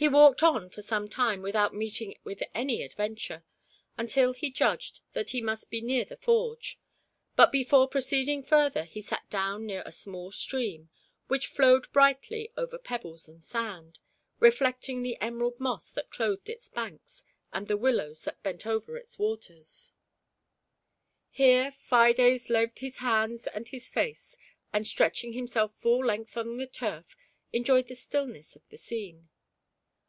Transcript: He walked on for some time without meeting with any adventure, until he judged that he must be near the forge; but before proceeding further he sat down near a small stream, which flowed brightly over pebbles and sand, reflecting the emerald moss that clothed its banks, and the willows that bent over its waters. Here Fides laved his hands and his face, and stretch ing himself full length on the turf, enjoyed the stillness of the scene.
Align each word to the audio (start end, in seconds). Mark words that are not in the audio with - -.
He 0.00 0.08
walked 0.08 0.42
on 0.42 0.70
for 0.70 0.80
some 0.80 1.10
time 1.10 1.42
without 1.42 1.74
meeting 1.74 2.18
with 2.24 2.42
any 2.54 2.80
adventure, 2.82 3.44
until 3.98 4.32
he 4.32 4.50
judged 4.50 5.02
that 5.12 5.28
he 5.28 5.42
must 5.42 5.68
be 5.68 5.82
near 5.82 6.06
the 6.06 6.16
forge; 6.16 6.80
but 7.36 7.52
before 7.52 7.86
proceeding 7.86 8.42
further 8.42 8.84
he 8.84 9.02
sat 9.02 9.28
down 9.28 9.66
near 9.66 9.82
a 9.84 9.92
small 9.92 10.32
stream, 10.32 10.88
which 11.28 11.48
flowed 11.48 11.92
brightly 11.92 12.50
over 12.56 12.78
pebbles 12.78 13.28
and 13.28 13.44
sand, 13.44 13.98
reflecting 14.38 15.02
the 15.02 15.20
emerald 15.20 15.60
moss 15.60 15.90
that 15.90 16.08
clothed 16.10 16.48
its 16.48 16.70
banks, 16.70 17.22
and 17.52 17.68
the 17.68 17.76
willows 17.76 18.22
that 18.22 18.42
bent 18.42 18.66
over 18.66 18.96
its 18.96 19.18
waters. 19.18 19.92
Here 21.28 21.72
Fides 21.72 22.48
laved 22.48 22.78
his 22.78 22.96
hands 23.04 23.46
and 23.48 23.68
his 23.68 23.86
face, 23.90 24.34
and 24.72 24.86
stretch 24.86 25.22
ing 25.24 25.34
himself 25.34 25.74
full 25.74 26.02
length 26.06 26.38
on 26.38 26.56
the 26.56 26.66
turf, 26.66 27.14
enjoyed 27.52 27.88
the 27.88 27.94
stillness 27.94 28.56
of 28.56 28.66
the 28.68 28.78
scene. 28.78 29.28